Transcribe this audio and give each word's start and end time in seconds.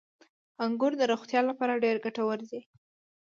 •انګور 0.63 0.91
د 0.97 1.01
روغتیا 1.11 1.41
لپاره 1.49 1.81
ډېر 1.83 1.95
ګټور 2.05 2.39
دي. 2.49 2.59